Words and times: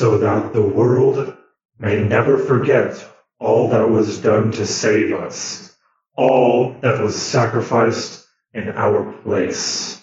so 0.00 0.16
that 0.16 0.54
the 0.54 0.62
world 0.62 1.36
may 1.78 2.02
never 2.02 2.38
forget 2.38 3.06
all 3.38 3.68
that 3.68 3.86
was 3.86 4.22
done 4.22 4.50
to 4.50 4.64
save 4.64 5.12
us, 5.12 5.76
all 6.16 6.74
that 6.80 7.04
was 7.04 7.14
sacrificed 7.14 8.26
in 8.54 8.70
our 8.70 9.12
place. 9.20 10.00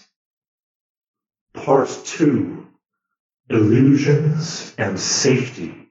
Part 1.52 1.89
2 2.05 2.68
Illusions 3.49 4.71
and 4.78 4.99
Safety. 4.99 5.89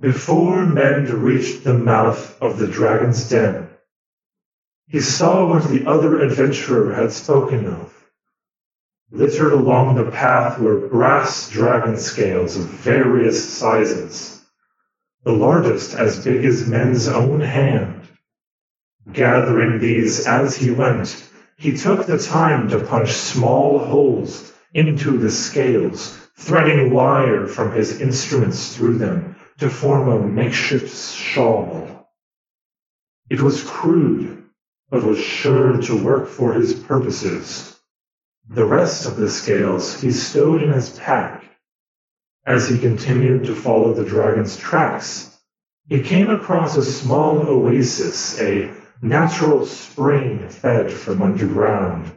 Before 0.00 0.64
Mend 0.64 1.10
reached 1.10 1.62
the 1.62 1.74
mouth 1.74 2.40
of 2.40 2.58
the 2.58 2.68
dragon's 2.68 3.28
den, 3.28 3.68
he 4.86 5.00
saw 5.00 5.46
what 5.46 5.64
the 5.64 5.84
other 5.84 6.22
adventurer 6.22 6.94
had 6.94 7.12
spoken 7.12 7.66
of. 7.66 7.99
Littered 9.12 9.52
along 9.52 9.96
the 9.96 10.08
path 10.08 10.60
were 10.60 10.86
brass 10.86 11.50
dragon 11.50 11.96
scales 11.96 12.56
of 12.56 12.66
various 12.66 13.42
sizes, 13.52 14.40
the 15.24 15.32
largest 15.32 15.94
as 15.96 16.24
big 16.24 16.44
as 16.44 16.68
Mend's 16.68 17.08
own 17.08 17.40
hand. 17.40 18.02
Gathering 19.12 19.80
these 19.80 20.28
as 20.28 20.56
he 20.56 20.70
went, 20.70 21.28
he 21.56 21.76
took 21.76 22.06
the 22.06 22.18
time 22.18 22.68
to 22.68 22.84
punch 22.84 23.10
small 23.10 23.80
holes 23.80 24.52
into 24.74 25.18
the 25.18 25.30
scales, 25.30 26.16
threading 26.36 26.92
wire 26.92 27.48
from 27.48 27.72
his 27.72 28.00
instruments 28.00 28.76
through 28.76 28.98
them 28.98 29.34
to 29.58 29.68
form 29.68 30.08
a 30.08 30.24
makeshift 30.24 30.88
shawl. 30.88 32.08
It 33.28 33.42
was 33.42 33.64
crude, 33.64 34.44
but 34.88 35.02
was 35.02 35.18
sure 35.18 35.78
to 35.78 36.04
work 36.04 36.28
for 36.28 36.52
his 36.52 36.74
purposes. 36.74 37.79
The 38.48 38.64
rest 38.64 39.06
of 39.06 39.16
the 39.16 39.28
scales 39.28 40.00
he 40.00 40.10
stowed 40.10 40.62
in 40.62 40.72
his 40.72 40.98
pack. 40.98 41.44
As 42.46 42.68
he 42.68 42.78
continued 42.78 43.44
to 43.44 43.54
follow 43.54 43.92
the 43.92 44.04
dragon's 44.04 44.56
tracks, 44.56 45.38
he 45.86 46.02
came 46.02 46.30
across 46.30 46.76
a 46.76 46.82
small 46.82 47.46
oasis, 47.46 48.40
a 48.40 48.70
natural 49.02 49.66
spring 49.66 50.48
fed 50.48 50.92
from 50.92 51.22
underground. 51.22 52.12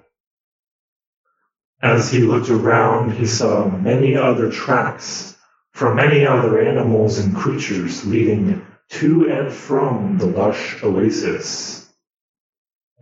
As 1.81 2.11
he 2.11 2.19
looked 2.19 2.49
around, 2.49 3.11
he 3.11 3.25
saw 3.25 3.69
many 3.69 4.15
other 4.15 4.49
tracks 4.49 5.35
from 5.71 5.97
many 5.97 6.25
other 6.25 6.61
animals 6.61 7.19
and 7.19 7.35
creatures 7.35 8.05
leading 8.05 8.65
to 8.89 9.29
and 9.29 9.51
from 9.51 10.17
the 10.17 10.27
lush 10.27 10.83
oasis. 10.83 11.82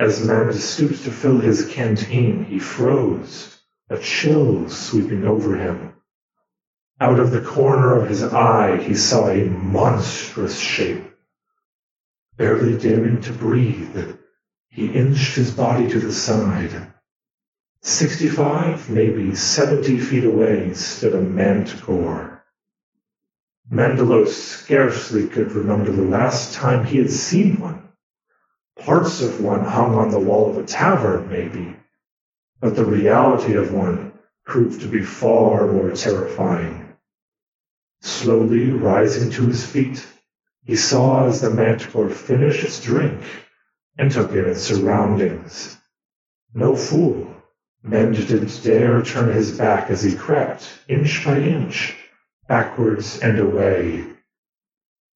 As 0.01 0.25
Mend 0.25 0.55
stooped 0.55 1.03
to 1.03 1.11
fill 1.11 1.37
his 1.37 1.67
canteen, 1.67 2.43
he 2.45 2.57
froze, 2.57 3.61
a 3.87 3.99
chill 3.99 4.67
sweeping 4.67 5.25
over 5.25 5.55
him. 5.55 5.93
Out 6.99 7.19
of 7.19 7.29
the 7.29 7.39
corner 7.39 7.93
of 7.93 8.09
his 8.09 8.23
eye, 8.23 8.77
he 8.77 8.95
saw 8.95 9.29
a 9.29 9.45
monstrous 9.45 10.57
shape. 10.57 11.03
Barely 12.35 12.79
daring 12.79 13.21
to 13.21 13.31
breathe, 13.31 14.15
he 14.69 14.91
inched 14.91 15.35
his 15.35 15.51
body 15.51 15.87
to 15.89 15.99
the 15.99 16.11
side. 16.11 16.93
Sixty-five, 17.81 18.89
maybe 18.89 19.35
seventy 19.35 19.99
feet 19.99 20.23
away 20.23 20.73
stood 20.73 21.13
a 21.13 21.21
manticore. 21.21 22.43
Mendalos 23.69 24.33
scarcely 24.33 25.27
could 25.27 25.51
remember 25.51 25.91
the 25.91 26.01
last 26.17 26.55
time 26.55 26.85
he 26.85 26.97
had 26.97 27.11
seen 27.11 27.59
one. 27.59 27.70
Parts 28.85 29.21
of 29.21 29.39
one 29.41 29.63
hung 29.63 29.93
on 29.93 30.09
the 30.09 30.19
wall 30.19 30.49
of 30.49 30.57
a 30.57 30.63
tavern, 30.63 31.29
maybe, 31.29 31.75
but 32.59 32.75
the 32.75 32.83
reality 32.83 33.53
of 33.53 33.71
one 33.71 34.11
proved 34.43 34.81
to 34.81 34.87
be 34.87 35.03
far 35.03 35.67
more 35.67 35.91
terrifying. 35.91 36.87
Slowly 38.01 38.71
rising 38.71 39.29
to 39.31 39.43
his 39.45 39.63
feet, 39.63 40.03
he 40.63 40.75
saw 40.75 41.27
as 41.27 41.41
the 41.41 41.51
manticore 41.51 42.09
finished 42.09 42.63
its 42.63 42.81
drink 42.81 43.21
and 43.99 44.11
took 44.11 44.31
in 44.31 44.45
its 44.45 44.61
surroundings. 44.63 45.77
No 46.55 46.75
fool, 46.75 47.35
Mend 47.83 48.15
didn't 48.15 48.61
dare 48.63 49.03
turn 49.03 49.31
his 49.31 49.57
back 49.57 49.91
as 49.91 50.01
he 50.01 50.15
crept, 50.15 50.79
inch 50.87 51.23
by 51.23 51.37
inch, 51.37 51.95
backwards 52.47 53.19
and 53.19 53.37
away. 53.37 54.05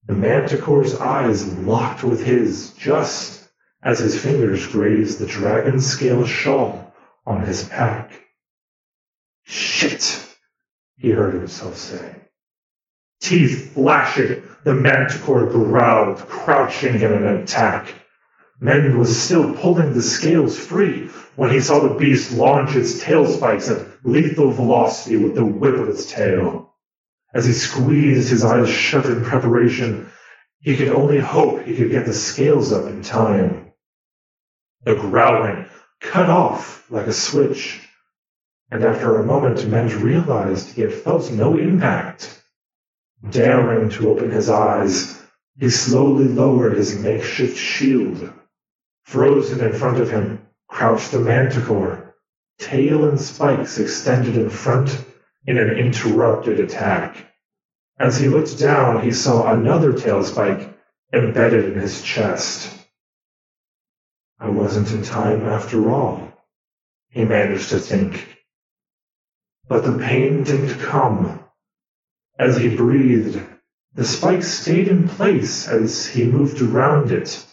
The 0.05 0.13
manticore's 0.13 0.93
eyes 0.95 1.51
locked 1.57 2.03
with 2.03 2.23
his 2.23 2.69
just 2.71 3.44
as 3.85 3.99
his 3.99 4.19
fingers 4.19 4.65
grazed 4.65 5.19
the 5.19 5.27
dragon 5.27 5.79
scale 5.79 6.25
shawl 6.25 6.91
on 7.25 7.45
his 7.45 7.69
pack. 7.69 8.11
Shit, 9.43 10.25
he 10.97 11.11
heard 11.11 11.35
himself 11.35 11.77
say. 11.77 12.15
Teeth 13.21 13.73
flashing, 13.73 14.41
the 14.63 14.73
manticore 14.73 15.45
growled, 15.45 16.17
crouching 16.17 16.95
in 16.95 17.13
an 17.13 17.27
attack. 17.27 17.93
Mend 18.59 18.97
was 18.97 19.21
still 19.21 19.53
pulling 19.53 19.93
the 19.93 20.01
scales 20.01 20.57
free 20.57 21.07
when 21.35 21.51
he 21.51 21.59
saw 21.59 21.79
the 21.79 21.93
beast 21.93 22.31
launch 22.31 22.75
its 22.75 22.99
tail 23.03 23.27
spikes 23.27 23.69
at 23.69 23.85
lethal 24.03 24.49
velocity 24.49 25.17
with 25.17 25.35
the 25.35 25.45
whip 25.45 25.75
of 25.75 25.89
its 25.89 26.11
tail. 26.11 26.73
As 27.35 27.45
he 27.45 27.53
squeezed 27.53 28.29
his 28.29 28.43
eyes 28.43 28.69
shut 28.69 29.05
in 29.05 29.23
preparation, 29.23 30.09
he 30.59 30.75
could 30.75 30.89
only 30.89 31.19
hope 31.19 31.63
he 31.63 31.75
could 31.75 31.91
get 31.91 32.05
the 32.07 32.13
scales 32.13 32.73
up 32.73 32.85
in 32.85 33.03
time. 33.03 33.73
The 34.85 34.93
growling 34.93 35.65
cut 35.99 36.29
off 36.29 36.85
like 36.91 37.07
a 37.07 37.11
switch, 37.11 37.89
and 38.69 38.83
after 38.83 39.15
a 39.15 39.25
moment 39.25 39.67
Mend 39.67 39.91
realized 39.93 40.69
he 40.69 40.83
had 40.83 40.93
felt 40.93 41.31
no 41.31 41.57
impact. 41.57 42.43
Daring 43.27 43.89
to 43.89 44.11
open 44.11 44.29
his 44.29 44.47
eyes, 44.47 45.23
he 45.57 45.71
slowly 45.71 46.27
lowered 46.27 46.77
his 46.77 46.99
makeshift 46.99 47.57
shield. 47.57 48.31
Frozen 49.05 49.65
in 49.65 49.73
front 49.73 49.99
of 49.99 50.11
him 50.11 50.45
crouched 50.67 51.11
the 51.11 51.19
manticore, 51.19 52.15
tail 52.59 53.09
and 53.09 53.19
spikes 53.19 53.79
extended 53.79 54.37
in 54.37 54.51
front 54.51 55.03
in 55.47 55.57
an 55.57 55.71
interrupted 55.71 56.59
attack. 56.59 57.33
As 57.97 58.19
he 58.19 58.27
looked 58.27 58.59
down, 58.59 59.01
he 59.01 59.11
saw 59.11 59.51
another 59.51 59.93
tail 59.93 60.23
spike 60.23 60.77
embedded 61.11 61.73
in 61.73 61.79
his 61.79 62.03
chest. 62.03 62.84
I 64.39 64.49
wasn't 64.49 64.91
in 64.91 65.01
time 65.01 65.45
after 65.45 65.89
all, 65.89 66.31
he 67.09 67.23
managed 67.23 67.69
to 67.69 67.79
think. 67.79 68.37
But 69.67 69.83
the 69.83 69.97
pain 69.97 70.43
didn't 70.43 70.79
come. 70.79 71.39
As 72.37 72.57
he 72.57 72.75
breathed, 72.75 73.41
the 73.93 74.03
spike 74.03 74.43
stayed 74.43 74.89
in 74.89 75.07
place 75.07 75.69
as 75.69 76.05
he 76.05 76.25
moved 76.25 76.61
around 76.61 77.11
it. 77.11 77.45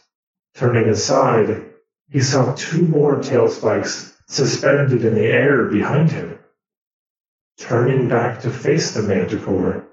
Turning 0.54 0.88
aside, 0.88 1.70
he 2.08 2.20
saw 2.20 2.52
two 2.54 2.84
more 2.84 3.22
tail 3.22 3.48
spikes 3.48 4.12
suspended 4.26 5.04
in 5.04 5.14
the 5.14 5.26
air 5.26 5.66
behind 5.66 6.10
him. 6.10 6.38
Turning 7.58 8.08
back 8.08 8.40
to 8.40 8.50
face 8.50 8.92
the 8.92 9.02
manticore, 9.02 9.86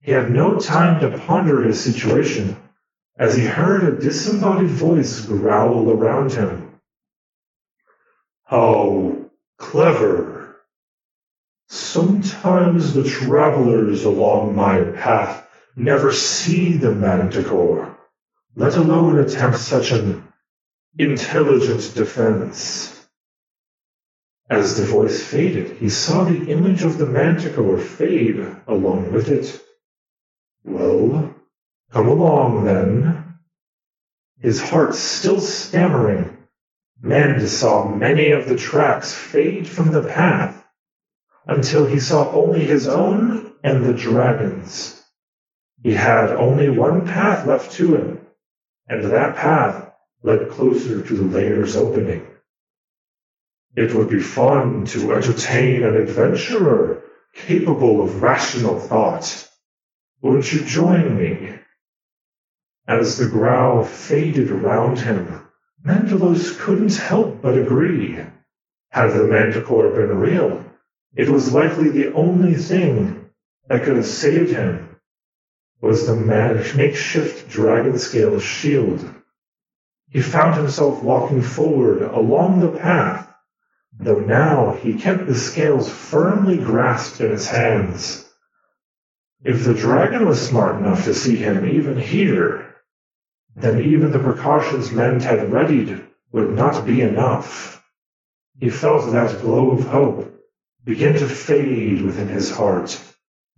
he 0.00 0.12
had 0.12 0.30
no 0.30 0.58
time 0.58 1.00
to 1.00 1.18
ponder 1.18 1.62
his 1.62 1.82
situation 1.82 2.56
as 3.18 3.34
he 3.34 3.44
heard 3.44 3.82
a 3.82 4.00
disembodied 4.00 4.70
voice 4.70 5.26
growl 5.26 5.90
around 5.90 6.32
him. 6.32 6.80
How 8.44 9.30
clever! 9.58 10.64
Sometimes 11.68 12.94
the 12.94 13.04
travelers 13.04 14.04
along 14.04 14.54
my 14.54 14.82
path 14.82 15.46
never 15.76 16.12
see 16.12 16.76
the 16.76 16.94
manticore, 16.94 17.98
let 18.54 18.76
alone 18.76 19.18
attempt 19.18 19.58
such 19.58 19.90
an 19.90 20.22
intelligent 20.96 21.92
defense. 21.94 22.94
As 24.48 24.78
the 24.78 24.86
voice 24.86 25.22
faded, 25.22 25.76
he 25.76 25.90
saw 25.90 26.24
the 26.24 26.50
image 26.50 26.82
of 26.82 26.96
the 26.96 27.06
manticore 27.06 27.78
fade 27.78 28.56
along 28.66 29.12
with 29.12 29.28
it. 29.28 29.60
Well, 30.64 31.34
Come 31.90 32.08
along, 32.08 32.64
then. 32.64 33.38
His 34.38 34.60
heart 34.60 34.94
still 34.94 35.40
stammering, 35.40 36.36
Mend 37.00 37.48
saw 37.48 37.88
many 37.88 38.30
of 38.30 38.48
the 38.48 38.56
tracks 38.56 39.14
fade 39.14 39.66
from 39.66 39.92
the 39.92 40.02
path 40.02 40.64
until 41.46 41.86
he 41.86 41.98
saw 41.98 42.30
only 42.32 42.64
his 42.64 42.88
own 42.88 43.52
and 43.62 43.84
the 43.84 43.94
dragon's. 43.94 45.02
He 45.82 45.94
had 45.94 46.30
only 46.30 46.68
one 46.68 47.06
path 47.06 47.46
left 47.46 47.72
to 47.72 47.96
him, 47.96 48.26
and 48.88 49.04
that 49.04 49.36
path 49.36 49.92
led 50.22 50.50
closer 50.50 51.02
to 51.02 51.14
the 51.14 51.24
lair's 51.24 51.76
opening. 51.76 52.26
It 53.76 53.94
would 53.94 54.08
be 54.08 54.20
fun 54.20 54.84
to 54.86 55.14
entertain 55.14 55.84
an 55.84 55.96
adventurer 55.96 57.02
capable 57.32 58.02
of 58.02 58.22
rational 58.22 58.78
thought. 58.80 59.48
Won't 60.20 60.52
you 60.52 60.64
join 60.64 61.16
me? 61.16 61.57
As 62.88 63.18
the 63.18 63.28
growl 63.28 63.84
faded 63.84 64.50
around 64.50 65.00
him, 65.00 65.42
Mendalos 65.84 66.58
couldn't 66.58 66.96
help 66.96 67.42
but 67.42 67.58
agree. 67.58 68.18
Had 68.88 69.12
the 69.12 69.26
manticore 69.26 69.90
been 69.90 70.18
real, 70.18 70.64
it 71.14 71.28
was 71.28 71.52
likely 71.52 71.90
the 71.90 72.10
only 72.14 72.54
thing 72.54 73.26
that 73.68 73.82
could 73.82 73.96
have 73.96 74.06
saved 74.06 74.52
him 74.52 74.88
was 75.82 76.06
the 76.06 76.16
makeshift 76.16 77.50
dragon 77.50 77.98
scale 77.98 78.40
shield. 78.40 79.04
He 80.08 80.22
found 80.22 80.54
himself 80.54 81.02
walking 81.02 81.42
forward 81.42 82.00
along 82.00 82.60
the 82.60 82.78
path, 82.78 83.30
though 84.00 84.20
now 84.20 84.72
he 84.72 84.98
kept 84.98 85.26
the 85.26 85.34
scales 85.34 85.92
firmly 85.92 86.56
grasped 86.56 87.20
in 87.20 87.32
his 87.32 87.48
hands. 87.48 88.32
If 89.44 89.66
the 89.66 89.74
dragon 89.74 90.24
was 90.24 90.40
smart 90.40 90.76
enough 90.76 91.04
to 91.04 91.12
see 91.12 91.36
him 91.36 91.66
even 91.66 91.98
here, 91.98 92.64
then 93.60 93.80
even 93.82 94.12
the 94.12 94.18
precautions 94.18 94.92
Mend 94.92 95.22
had 95.22 95.52
readied 95.52 96.04
would 96.32 96.54
not 96.54 96.86
be 96.86 97.00
enough. 97.00 97.84
He 98.60 98.70
felt 98.70 99.10
that 99.12 99.40
glow 99.40 99.72
of 99.72 99.86
hope 99.86 100.32
begin 100.84 101.14
to 101.14 101.26
fade 101.26 102.02
within 102.02 102.28
his 102.28 102.50
heart, 102.50 103.00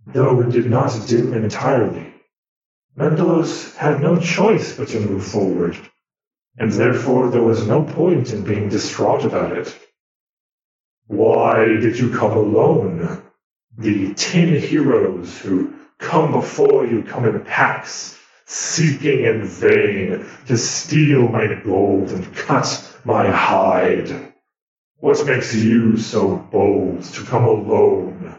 though 0.07 0.41
it 0.41 0.51
did 0.51 0.69
not 0.69 1.07
dim 1.07 1.33
entirely. 1.33 2.13
Mendalos 2.97 3.75
had 3.75 4.01
no 4.01 4.19
choice 4.19 4.75
but 4.75 4.89
to 4.89 4.99
move 4.99 5.25
forward, 5.25 5.77
and 6.57 6.71
therefore 6.71 7.29
there 7.29 7.43
was 7.43 7.67
no 7.67 7.83
point 7.83 8.33
in 8.33 8.43
being 8.43 8.69
distraught 8.69 9.23
about 9.23 9.57
it. 9.57 9.77
Why 11.07 11.65
did 11.65 11.99
you 11.99 12.09
come 12.09 12.31
alone? 12.31 13.21
The 13.77 14.13
tin 14.15 14.59
heroes 14.59 15.39
who 15.39 15.73
come 15.99 16.31
before 16.31 16.85
you 16.85 17.03
come 17.03 17.25
in 17.25 17.39
packs, 17.45 18.17
seeking 18.51 19.23
in 19.23 19.45
vain 19.45 20.25
to 20.45 20.57
steal 20.57 21.29
my 21.29 21.53
gold 21.63 22.11
and 22.11 22.35
cut 22.35 22.99
my 23.05 23.29
hide. 23.31 24.33
What 24.97 25.25
makes 25.25 25.55
you 25.55 25.95
so 25.95 26.35
bold 26.51 27.01
to 27.03 27.23
come 27.23 27.45
alone? 27.45 28.35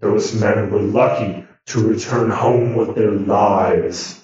Those 0.00 0.38
men 0.38 0.70
were 0.70 0.82
lucky 0.82 1.46
to 1.66 1.88
return 1.88 2.28
home 2.28 2.74
with 2.74 2.94
their 2.94 3.12
lives, 3.12 4.22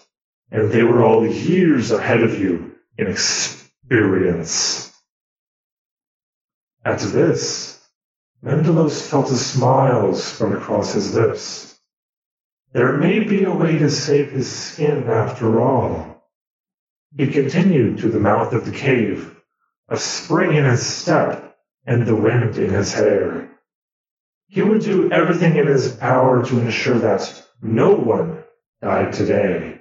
and 0.50 0.70
they 0.70 0.82
were 0.82 1.02
all 1.02 1.26
years 1.26 1.90
ahead 1.90 2.22
of 2.22 2.38
you 2.38 2.74
in 2.98 3.06
experience. 3.06 4.92
At 6.84 6.98
this, 6.98 7.82
Mendalos 8.44 9.08
felt 9.08 9.30
a 9.30 9.36
smile 9.36 10.14
spread 10.14 10.52
across 10.52 10.92
his 10.92 11.14
lips. 11.14 11.77
There 12.72 12.98
may 12.98 13.20
be 13.20 13.44
a 13.44 13.52
way 13.54 13.78
to 13.78 13.88
save 13.88 14.30
his 14.30 14.50
skin 14.50 15.08
after 15.08 15.60
all. 15.60 16.22
He 17.16 17.26
continued 17.26 17.98
to 17.98 18.08
the 18.08 18.20
mouth 18.20 18.52
of 18.52 18.66
the 18.66 18.72
cave, 18.72 19.40
a 19.88 19.96
spring 19.96 20.54
in 20.54 20.64
his 20.64 20.84
step 20.84 21.56
and 21.86 22.04
the 22.06 22.14
wind 22.14 22.58
in 22.58 22.70
his 22.70 22.92
hair. 22.92 23.48
He 24.48 24.60
would 24.62 24.82
do 24.82 25.10
everything 25.10 25.56
in 25.56 25.66
his 25.66 25.96
power 25.96 26.44
to 26.44 26.60
ensure 26.60 26.98
that 26.98 27.48
no 27.62 27.94
one 27.94 28.44
died 28.82 29.14
today. 29.14 29.77